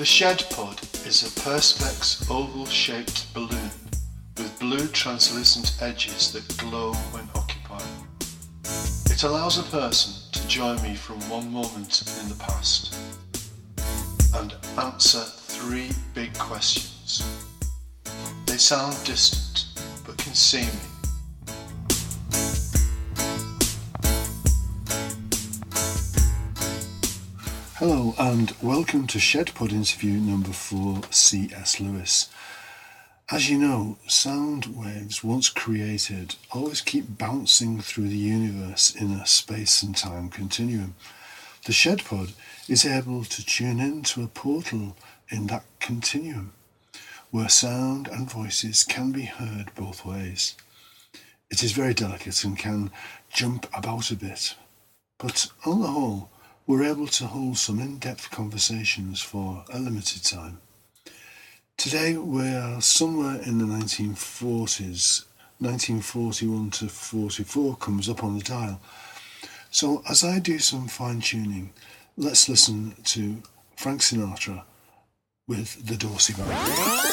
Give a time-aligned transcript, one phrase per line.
[0.00, 3.70] The shed pod is a perspex oval shaped balloon
[4.38, 7.82] with blue translucent edges that glow when occupied.
[9.10, 12.96] It allows a person to join me from one moment in the past
[14.36, 17.22] and answer three big questions.
[18.46, 19.66] They sound distant
[20.06, 20.89] but can see me.
[27.80, 31.80] Hello and welcome to ShedPod interview number 4 C.S.
[31.80, 32.28] Lewis.
[33.30, 39.26] As you know, sound waves once created always keep bouncing through the universe in a
[39.26, 40.94] space and time continuum.
[41.64, 42.34] The ShedPod
[42.68, 44.94] is able to tune into a portal
[45.30, 46.52] in that continuum
[47.30, 50.54] where sound and voices can be heard both ways.
[51.50, 52.90] It is very delicate and can
[53.30, 54.54] jump about a bit,
[55.16, 56.28] but on the whole,
[56.70, 60.60] we're able to hold some in depth conversations for a limited time.
[61.76, 65.24] Today we are somewhere in the 1940s.
[65.58, 68.80] 1941 to 44 comes up on the dial.
[69.72, 71.72] So, as I do some fine tuning,
[72.16, 73.42] let's listen to
[73.74, 74.62] Frank Sinatra
[75.48, 77.10] with the Dorsey Band.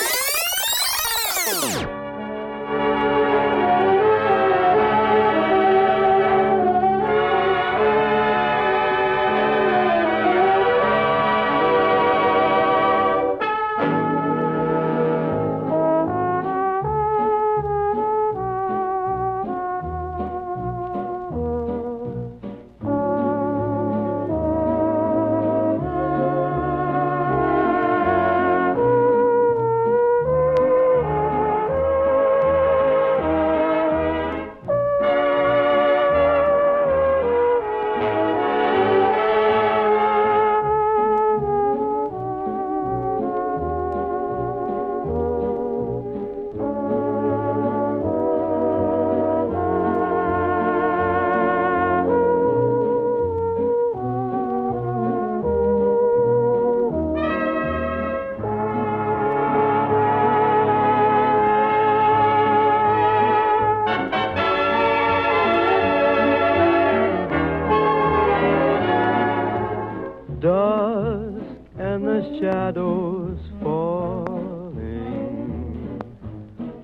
[70.77, 74.69] and the shadows falling,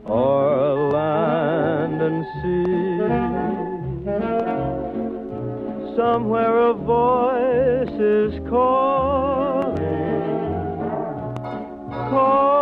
[0.05, 2.97] or land and sea.
[5.95, 9.77] Somewhere a voice is calling,
[12.09, 12.52] calling.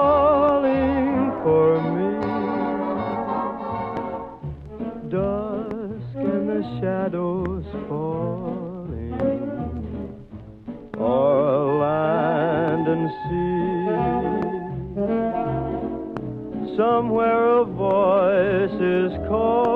[16.78, 19.71] somewhere a voice is calling.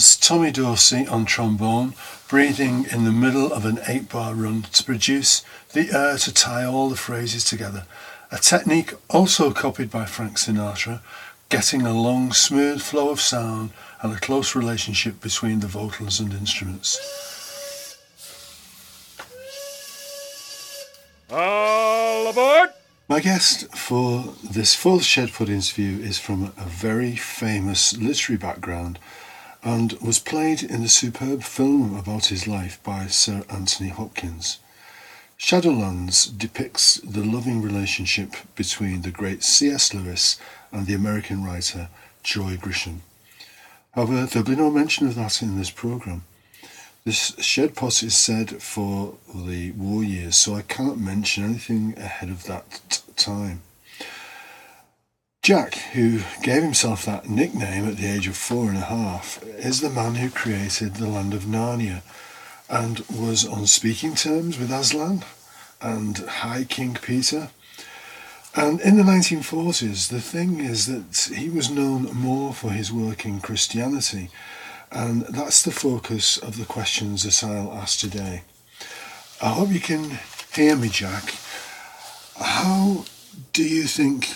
[0.00, 1.94] Tommy Dorsey on trombone,
[2.26, 6.64] breathing in the middle of an eight bar run to produce the air to tie
[6.64, 7.86] all the phrases together.
[8.32, 11.00] A technique also copied by Frank Sinatra,
[11.48, 13.70] getting a long, smooth flow of sound
[14.02, 16.98] and a close relationship between the vocals and instruments.
[21.30, 22.70] All aboard!
[23.06, 28.98] My guest for this full Shed Pod interview is from a very famous literary background
[29.64, 34.58] and was played in the superb film about his life by Sir Anthony Hopkins.
[35.38, 39.94] Shadowlands depicts the loving relationship between the great C.S.
[39.94, 40.38] Lewis
[40.70, 41.88] and the American writer
[42.22, 42.98] Joy Grisham.
[43.92, 46.24] However, there'll be no mention of that in this programme.
[47.04, 52.28] This shed pod is said for the war years, so I can't mention anything ahead
[52.28, 53.62] of that t- time.
[55.44, 59.82] Jack, who gave himself that nickname at the age of four and a half, is
[59.82, 62.00] the man who created the land of Narnia
[62.70, 65.22] and was on speaking terms with Aslan
[65.82, 67.50] and High King Peter.
[68.56, 73.26] And in the 1940s, the thing is that he was known more for his work
[73.26, 74.30] in Christianity,
[74.90, 78.44] and that's the focus of the questions that I'll ask today.
[79.42, 80.20] I hope you can
[80.54, 81.34] hear me, Jack.
[82.34, 83.04] How
[83.52, 84.30] do you think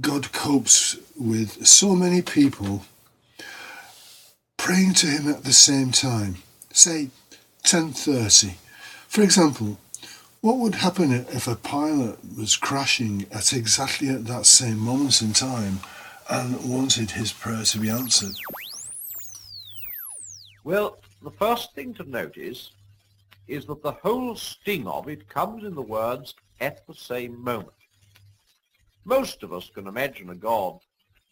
[0.00, 2.84] God copes with so many people
[4.56, 6.36] praying to him at the same time?
[6.72, 7.10] Say
[7.64, 8.54] 10:30.
[9.08, 9.78] For example,
[10.40, 15.32] what would happen if a pilot was crashing at exactly at that same moment in
[15.32, 15.80] time
[16.28, 18.36] and wanted his prayer to be answered?
[20.62, 22.70] Well, the first thing to notice
[23.48, 27.77] is that the whole sting of it comes in the words at the same moment.
[29.08, 30.80] Most of us can imagine a God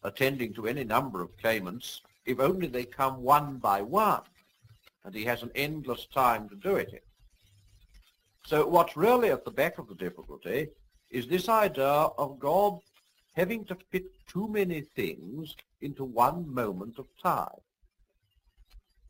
[0.03, 4.23] attending to any number of claimants if only they come one by one,
[5.05, 7.07] and he has an endless time to do it in.
[8.47, 10.69] So what's really at the back of the difficulty
[11.11, 12.79] is this idea of God
[13.35, 17.61] having to fit too many things into one moment of time.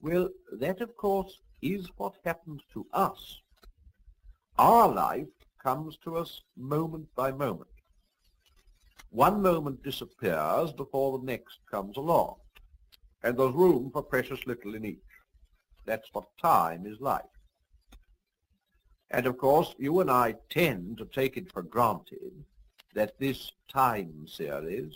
[0.01, 3.41] Well, that of course is what happens to us.
[4.59, 5.29] Our life
[5.63, 7.71] comes to us moment by moment.
[9.17, 12.35] One moment disappears before the next comes along,
[13.23, 14.99] and there's room for precious little in each.
[15.87, 17.25] That's what time is like.
[19.11, 22.45] And of course, you and I tend to take it for granted
[22.93, 24.93] that this time series,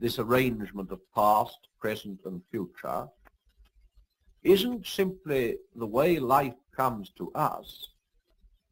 [0.00, 3.06] this arrangement of past, present, and future,
[4.42, 7.90] isn't simply the way life comes to us,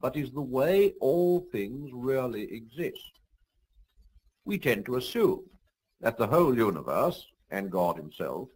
[0.00, 3.12] but is the way all things really exist.
[4.44, 5.44] We tend to assume
[6.00, 8.48] that the whole universe, and God himself,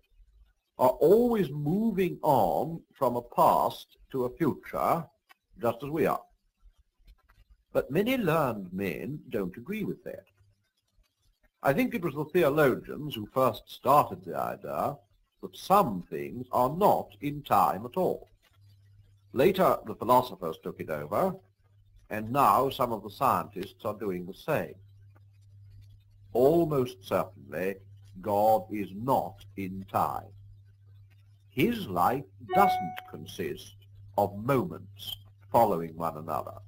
[0.78, 5.04] are always moving on from a past to a future,
[5.60, 6.22] just as we are.
[7.72, 10.24] But many learned men don't agree with that.
[11.62, 14.96] I think it was the theologians who first started the idea
[15.42, 18.28] that some things are not in time at all.
[19.32, 21.34] Later, the philosophers took it over,
[22.10, 24.74] and now some of the scientists are doing the same.
[26.38, 27.74] Almost certainly,
[28.22, 30.30] God is not in time.
[31.50, 33.74] His life doesn't consist
[34.16, 35.16] of moments
[35.50, 36.58] following one another.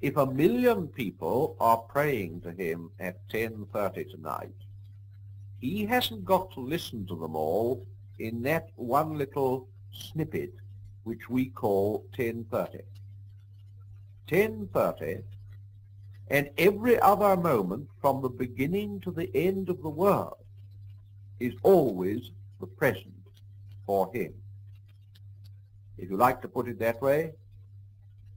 [0.00, 4.60] If a million people are praying to him at 10.30 tonight,
[5.60, 7.86] he hasn't got to listen to them all
[8.18, 10.54] in that one little snippet
[11.04, 12.78] which we call 1030.
[14.28, 15.22] 1030
[16.30, 20.36] and every other moment from the beginning to the end of the world
[21.40, 22.30] is always
[22.60, 23.12] the present
[23.84, 24.32] for him.
[25.98, 27.32] If you like to put it that way,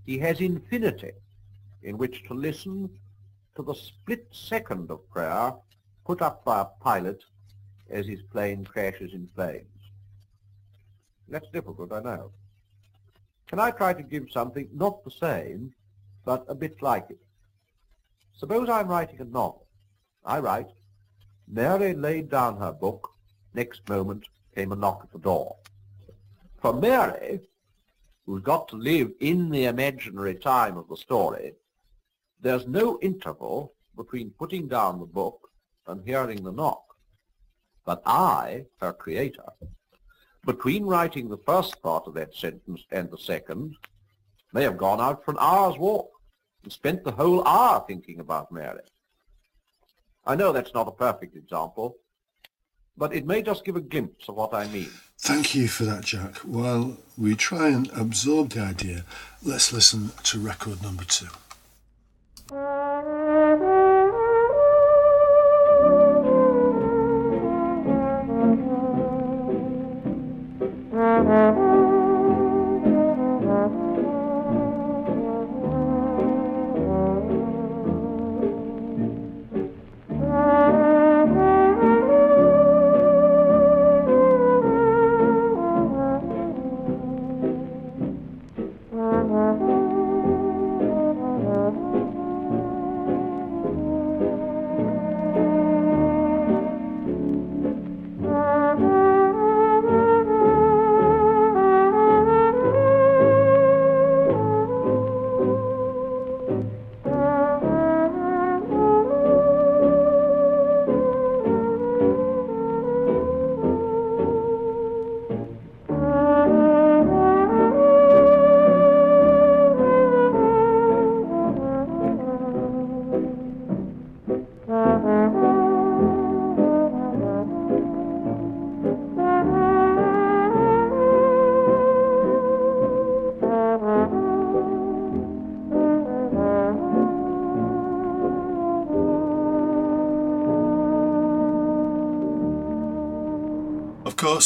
[0.06, 1.12] he has infinity
[1.84, 2.90] in which to listen
[3.56, 5.54] to the split second of prayer
[6.06, 7.24] put up by a pilot
[7.90, 9.68] as his plane crashes in flames.
[11.30, 12.32] That's difficult, I know.
[13.48, 15.74] Can I try to give something not the same,
[16.26, 17.20] but a bit like it?
[18.38, 19.68] Suppose I'm writing a novel.
[20.26, 20.70] I write,
[21.48, 23.10] Mary laid down her book.
[23.54, 24.26] Next moment
[24.56, 25.58] came a knock at the door.
[26.62, 27.42] For Mary,
[28.26, 31.54] who's got to live in the imaginary time of the story,
[32.42, 35.50] there's no interval between putting down the book
[35.88, 36.84] and hearing the knock.
[37.86, 39.50] But I, her creator,
[40.46, 43.76] between writing the first part of that sentence and the second,
[44.54, 46.13] may have gone out for an hour's walk
[46.64, 48.82] and spent the whole hour thinking about Mary.
[50.26, 51.98] I know that's not a perfect example,
[52.96, 54.90] but it may just give a glimpse of what I mean.
[55.20, 56.38] Thank you for that, Jack.
[56.38, 59.06] While we try and absorb the idea,
[59.44, 61.28] let's listen to record number two.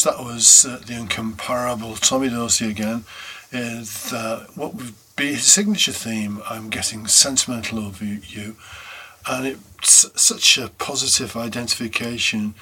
[0.03, 3.03] Course, that was uh, the incomparable Tommy Dorsey again.
[3.51, 8.57] With uh, what would be his signature theme, I'm getting sentimental over you.
[9.27, 12.53] And it's such a positive identification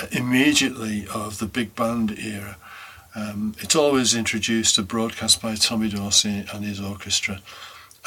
[0.00, 2.56] uh, immediately of the big band era.
[3.14, 7.40] Um, it's always introduced a broadcast by Tommy Dorsey and his orchestra.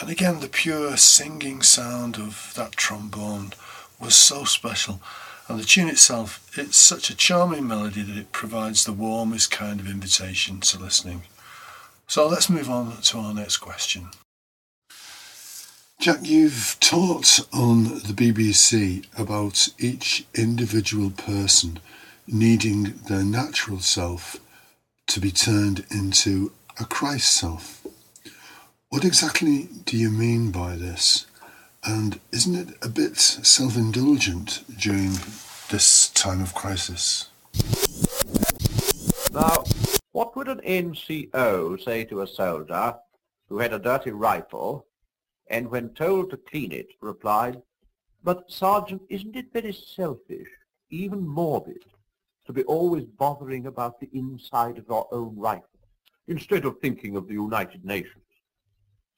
[0.02, 3.54] And again, the pure singing sound of that trombone
[4.00, 5.00] was so special.
[5.48, 9.80] And the tune itself, it's such a charming melody that it provides the warmest kind
[9.80, 11.24] of invitation to listening.
[12.08, 14.10] So let's move on to our next question.
[16.00, 21.80] Jack, you've taught on the BBC about each individual person
[22.28, 24.38] needing their natural self
[25.08, 27.86] to be turned into a Christ self.
[28.90, 31.26] What exactly do you mean by this?
[31.86, 35.18] And isn't it a bit self indulgent during
[35.70, 37.30] this time of crisis?
[39.34, 39.64] Now,
[40.14, 42.96] what would an NCO say to a soldier
[43.50, 44.86] who had a dirty rifle
[45.50, 47.62] and when told to clean it replied,
[48.24, 50.48] But Sergeant, isn't it very selfish,
[50.90, 51.84] even morbid,
[52.46, 55.68] to be always bothering about the inside of your own rifle,
[56.28, 58.24] instead of thinking of the United Nations?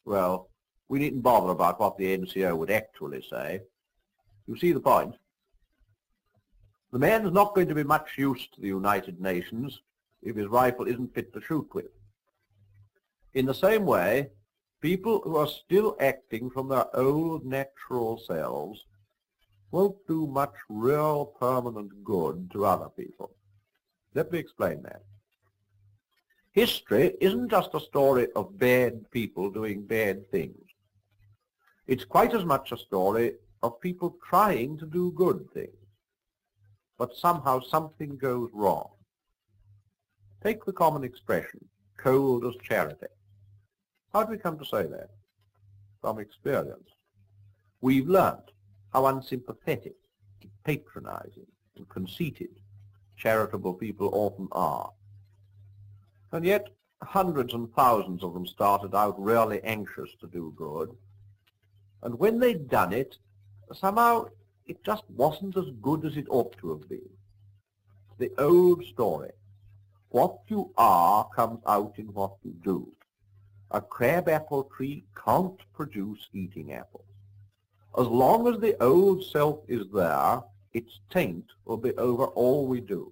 [0.04, 0.50] Well,
[0.88, 3.62] we needn't bother about what the NCO would actually say.
[4.48, 5.16] You see the point?
[6.92, 9.82] The man's not going to be much use to the United Nations
[10.22, 11.92] if his rifle isn't fit to shoot with.
[13.34, 14.30] In the same way,
[14.82, 18.86] people who are still acting from their old natural selves
[19.72, 23.32] won't do much real permanent good to other people.
[24.14, 25.02] Let me explain that.
[26.54, 30.65] History isn't just a story of bad people doing bad things.
[31.88, 35.76] It's quite as much a story of people trying to do good things.
[36.98, 38.90] But somehow something goes wrong.
[40.44, 41.66] Take the common expression,
[41.98, 43.08] cold as charity.
[44.14, 45.10] How do we come to say that?
[46.02, 46.90] From experience.
[47.82, 48.52] We've learnt
[48.94, 49.96] how unsympathetic,
[50.64, 52.60] patronizing, and conceited
[53.18, 54.92] charitable people often are.
[56.32, 56.70] And yet,
[57.04, 60.96] hundreds and thousands of them started out really anxious to do good.
[62.04, 63.18] And when they'd done it,
[63.74, 64.28] somehow
[64.68, 67.10] it just wasn't as good as it ought to have been.
[68.18, 69.32] The old story.
[70.10, 72.92] What you are comes out in what you do.
[73.72, 77.04] A crabapple tree can't produce eating apples.
[77.98, 80.42] As long as the old self is there,
[80.74, 83.12] its taint will be over all we do.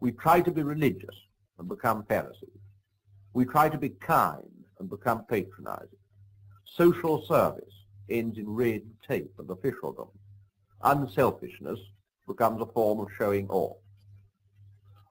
[0.00, 1.16] We try to be religious
[1.58, 2.60] and become Pharisees.
[3.32, 5.98] We try to be kind and become patronizing.
[6.64, 7.74] Social service
[8.08, 10.08] ends in red tape and officialdom.
[10.82, 11.80] Unselfishness
[12.26, 13.76] becomes a form of showing off.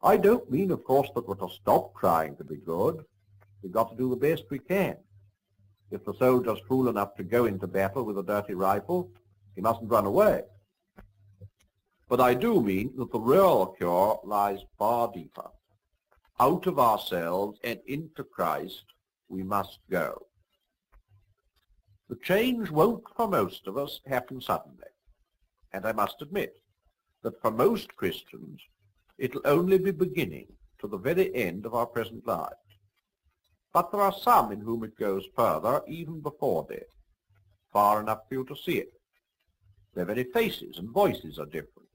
[0.03, 3.03] I don't mean, of course, that we're to stop trying to be good.
[3.63, 4.97] We've got to do the best we can.
[5.91, 9.09] If the soldier's fool enough to go into battle with a dirty rifle,
[9.55, 10.43] he mustn't run away.
[12.07, 15.49] But I do mean that the real cure lies far deeper.
[16.39, 18.83] Out of ourselves and into Christ
[19.29, 20.27] we must go.
[22.07, 24.87] The change won't, for most of us, happen suddenly.
[25.73, 26.53] And I must admit
[27.23, 28.61] that for most Christians,
[29.17, 30.47] it'll only be beginning
[30.79, 32.55] to the very end of our present lives.
[33.73, 36.93] But there are some in whom it goes further even before death,
[37.73, 38.93] far enough for you to see it.
[39.95, 41.89] Their very faces and voices are different.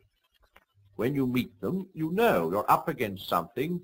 [0.96, 3.80] When you meet them, you know you're up against something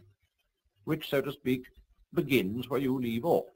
[0.84, 1.62] which, so to speak,
[2.12, 3.46] begins where you leave off.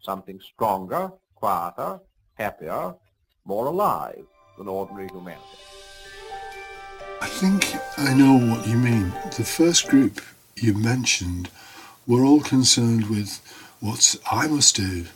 [0.00, 2.00] Something stronger, quieter,
[2.36, 2.94] happier,
[3.44, 4.24] more alive
[4.56, 5.42] than ordinary humanity.
[7.20, 9.10] I think I know what you mean.
[9.36, 10.20] The first group
[10.54, 11.50] you mentioned
[12.06, 13.40] were all concerned with
[13.80, 15.06] what I must do,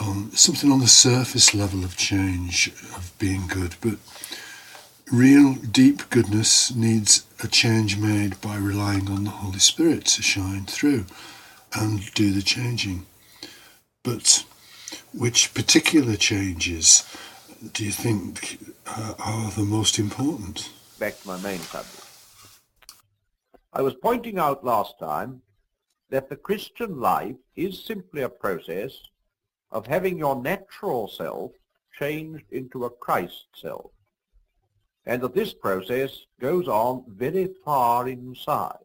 [0.00, 3.76] um, something on the surface level of change, of being good.
[3.80, 3.96] But
[5.12, 10.64] real deep goodness needs a change made by relying on the Holy Spirit to shine
[10.64, 11.06] through
[11.74, 13.06] and do the changing.
[14.02, 14.44] But
[15.16, 17.04] which particular changes
[17.72, 20.70] do you think uh, are the most important?
[20.98, 22.04] Back to my main subject.
[23.72, 25.42] I was pointing out last time
[26.10, 28.92] that the Christian life is simply a process
[29.70, 31.52] of having your natural self
[31.98, 33.90] changed into a Christ self.
[35.06, 38.78] And that this process goes on very far inside.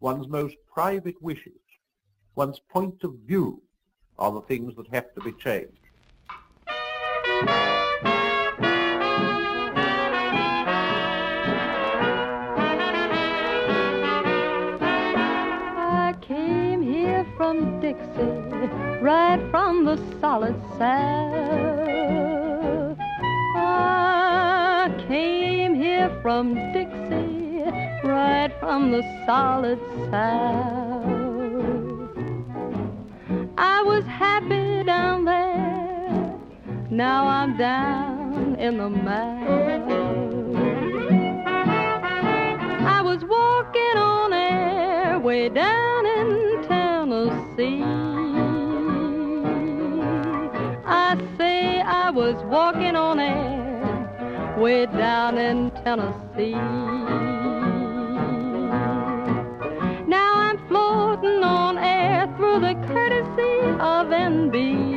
[0.00, 1.60] One's most private wishes,
[2.34, 3.62] one's point of view
[4.20, 5.72] are the things that have to be changed.
[15.78, 18.68] I came here from Dixie,
[19.00, 21.78] right from the solid south.
[23.56, 27.64] I came here from Dixie,
[28.04, 31.19] right from the solid south.
[33.62, 36.34] I was happy down there,
[36.90, 40.56] now I'm down in the mouth.
[42.96, 47.82] I was walking on air way down in Tennessee.
[50.86, 56.56] I say I was walking on air way down in Tennessee.
[63.80, 64.89] Of NBC.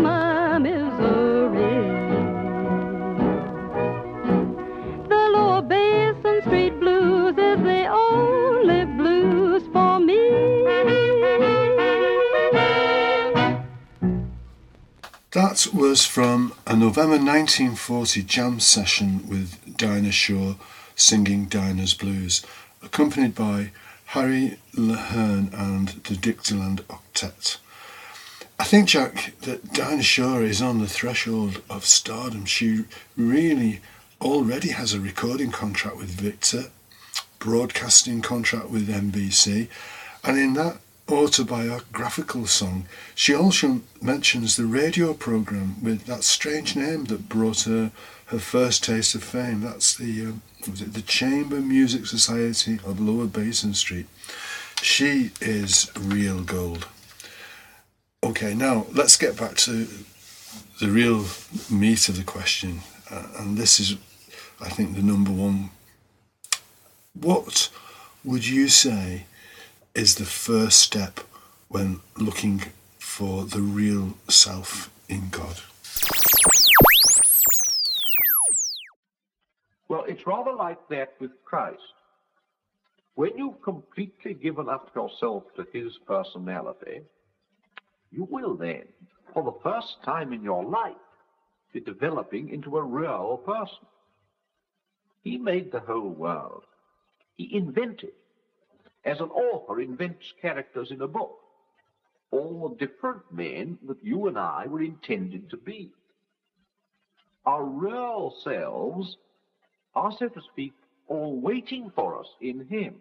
[0.00, 1.74] My misery.
[5.08, 10.22] The Basin Street Blues is the only blues for me.
[15.32, 20.56] That was from a November 1940 jam session with Dinah Shore
[20.94, 22.44] singing Dinah's Blues,
[22.82, 23.70] accompanied by
[24.06, 27.58] Harry Laherne and the Dixieland Octet.
[28.58, 32.46] I think, Jack, that Diana Shore is on the threshold of stardom.
[32.46, 32.84] She
[33.16, 33.80] really
[34.20, 36.70] already has a recording contract with Victor,
[37.38, 39.68] broadcasting contract with NBC,
[40.24, 47.04] and in that autobiographical song, she also mentions the radio program with that strange name
[47.04, 47.92] that brought her
[48.26, 49.60] her first taste of fame.
[49.60, 54.06] That's the um, was it the Chamber Music Society of Lower Basin Street.
[54.82, 56.88] She is real gold.
[58.26, 59.86] Okay, now let's get back to
[60.80, 61.26] the real
[61.70, 63.96] meat of the question, uh, and this is,
[64.60, 65.70] I think, the number one.
[67.14, 67.70] What
[68.24, 69.26] would you say
[69.94, 71.20] is the first step
[71.68, 72.64] when looking
[72.98, 75.60] for the real self in God?
[79.88, 81.94] Well, it's rather like that with Christ.
[83.14, 87.02] When you've completely given up yourself to his personality,
[88.16, 88.84] you will then,
[89.34, 90.94] for the first time in your life,
[91.72, 93.86] be developing into a real person.
[95.22, 96.64] He made the whole world.
[97.36, 98.12] He invented,
[99.04, 101.36] as an author invents characters in a book,
[102.30, 105.90] all the different men that you and I were intended to be.
[107.44, 109.16] Our real selves
[109.94, 110.72] are, so to speak,
[111.08, 112.96] all waiting for us in Him.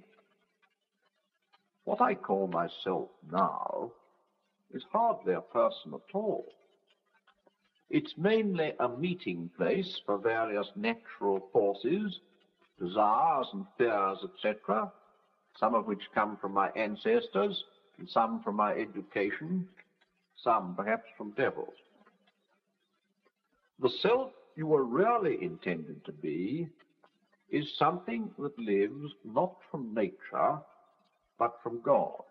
[1.85, 3.91] What I call myself now
[4.75, 6.45] is hardly a person at all.
[7.89, 12.19] It's mainly a meeting place for various natural forces,
[12.79, 14.91] desires and fears, etc.,
[15.59, 17.63] some of which come from my ancestors,
[17.97, 19.65] and some from my education,
[20.43, 21.73] some perhaps from devils.
[23.79, 26.67] The self you were really intended to be
[27.49, 30.57] is something that lives not from nature,
[31.39, 32.23] but from God.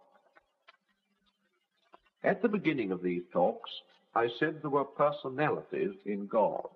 [2.24, 3.70] At the beginning of these talks,
[4.14, 6.66] I said there were personalities in God.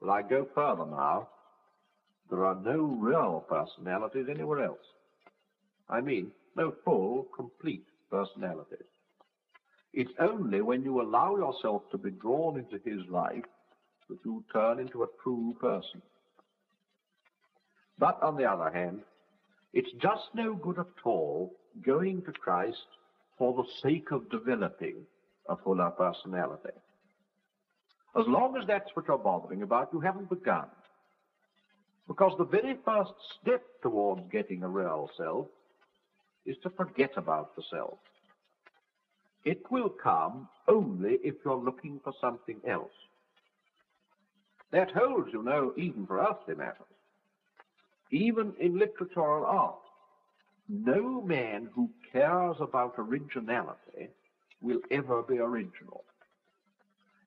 [0.00, 1.28] Well, I go further now.
[2.30, 4.86] There are no real personalities anywhere else.
[5.88, 8.86] I mean, no full, complete personalities.
[9.92, 13.44] It's only when you allow yourself to be drawn into his life
[14.08, 16.00] that you turn into a true person.
[17.98, 19.00] But on the other hand,
[19.72, 21.52] it's just no good at all
[21.84, 22.86] going to Christ
[23.40, 24.96] for the sake of developing
[25.48, 26.76] a fuller personality.
[28.14, 30.66] As long as that's what you're bothering about, you haven't begun.
[32.06, 35.46] Because the very first step towards getting a real self
[36.44, 37.96] is to forget about the self.
[39.46, 42.92] It will come only if you're looking for something else.
[44.70, 46.84] That holds, you know, even for earthly matters.
[48.10, 49.78] Even in literature and art,
[50.70, 54.08] no man who cares about originality
[54.62, 56.04] will ever be original.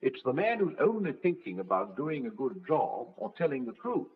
[0.01, 4.07] It's the man who's only thinking about doing a good job or telling the truth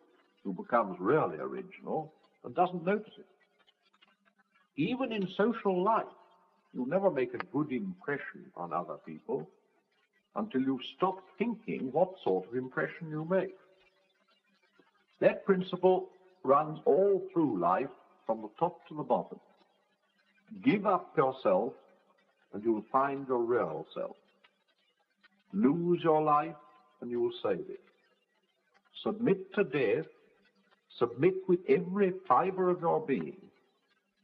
[0.44, 2.12] who becomes really original
[2.42, 3.26] and doesn't notice it.
[4.76, 6.06] Even in social life,
[6.72, 9.48] you'll never make a good impression on other people
[10.36, 13.56] until you've stopped thinking what sort of impression you make.
[15.20, 16.08] That principle
[16.44, 17.88] runs all through life
[18.28, 19.40] from the top to the bottom.
[20.62, 21.72] Give up yourself
[22.52, 24.16] and you'll find your real self.
[25.54, 26.54] Lose your life
[27.00, 27.80] and you will save it.
[29.02, 30.04] Submit to death,
[30.98, 33.40] submit with every fiber of your being,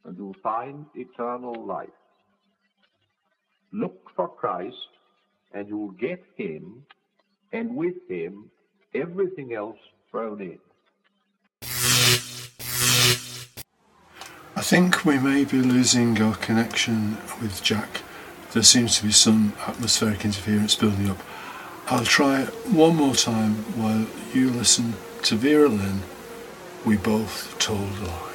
[0.04, 1.88] and you'll find eternal life.
[3.72, 4.76] Look for Christ,
[5.54, 6.84] and you'll get him,
[7.52, 8.50] and with him,
[8.94, 9.78] everything else
[10.10, 10.58] thrown in.
[14.64, 18.00] Think we may be losing our connection with Jack.
[18.52, 21.18] There seems to be some atmospheric interference building up.
[21.88, 26.00] I'll try one more time while you listen to Vera Lynn.
[26.82, 28.33] We both told a lie.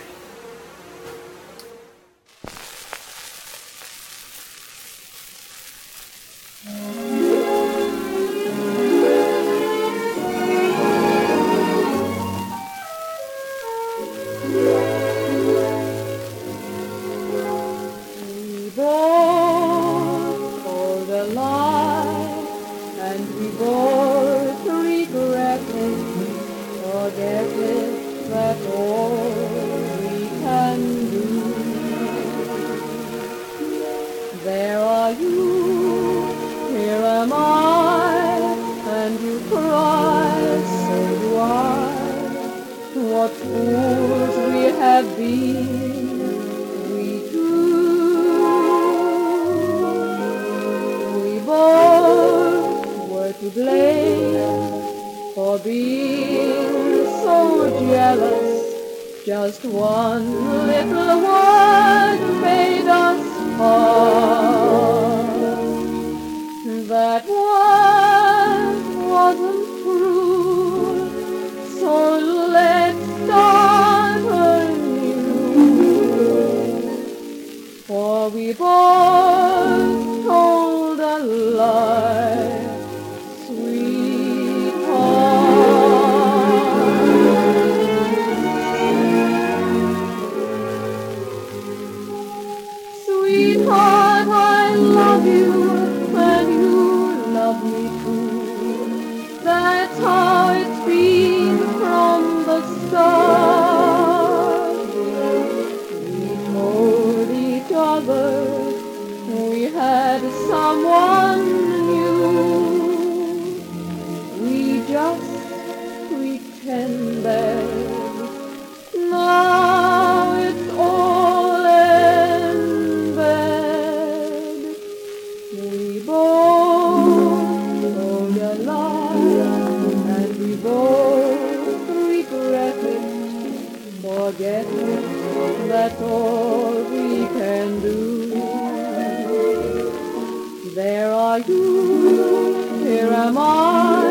[142.84, 144.06] Here am I,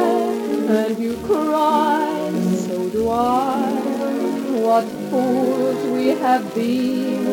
[0.69, 2.31] and you cry,
[2.67, 3.89] so do I.
[4.69, 7.25] What fools we have been,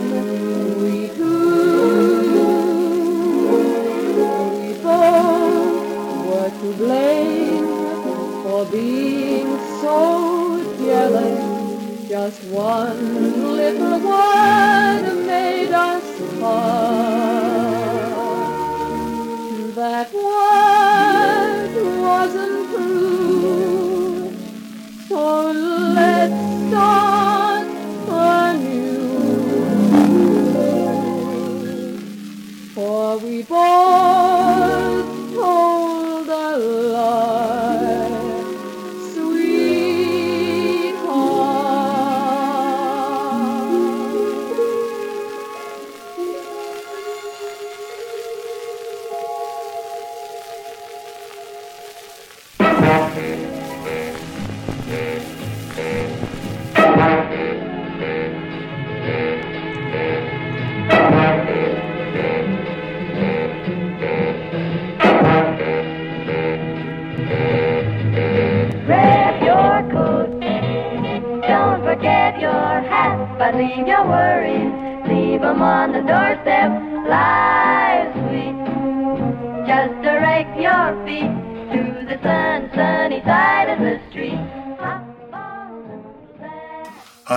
[0.81, 2.35] we two.
[4.59, 7.67] We both were to blame
[8.43, 9.49] for being
[9.81, 9.97] so
[10.79, 12.07] jealous.
[12.07, 17.34] Just one little word made us part.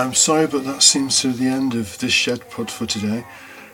[0.09, 3.25] I'm sorry, but that seems to be the end of this shed pod for today.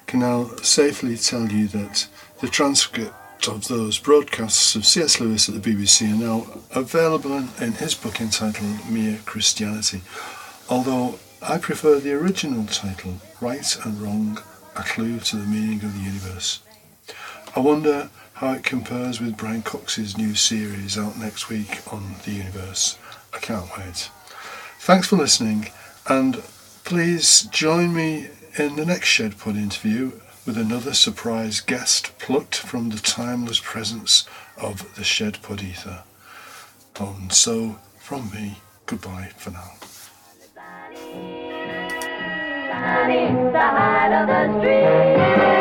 [0.05, 2.09] Can now safely tell you that
[2.41, 5.21] the transcript of those broadcasts of C.S.
[5.21, 10.01] Lewis at the BBC are now available in, in his book entitled Mere Christianity.
[10.69, 14.37] Although I prefer the original title, Right and Wrong,
[14.75, 16.59] A Clue to the Meaning of the Universe.
[17.55, 22.31] I wonder how it compares with Brian Cox's new series out next week on the
[22.31, 22.97] universe.
[23.33, 24.09] I can't wait.
[24.79, 25.71] Thanks for listening,
[26.07, 26.41] and
[26.83, 30.11] please join me in the next Shed Pod interview
[30.45, 34.25] with another surprise guest plucked from the timeless presence
[34.57, 36.03] of the Shed Pod ether.
[36.99, 39.71] And so, from me, goodbye for now.
[42.85, 45.54] sunny side of the street.